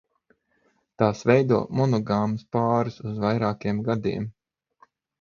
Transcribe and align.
Tās 1.01 1.21
veido 1.33 1.59
monogāmus 1.81 2.49
pārus 2.57 3.01
uz 3.13 3.23
vairākiem 3.29 3.87
gadiem. 3.93 4.31